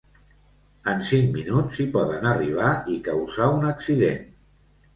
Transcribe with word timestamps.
En 0.93 1.03
cinc 1.09 1.29
minuts 1.35 1.83
hi 1.85 1.85
poden 1.97 2.27
arribar 2.31 2.73
i 2.97 2.99
causar 3.11 3.53
un 3.61 3.71
accident. 3.77 4.29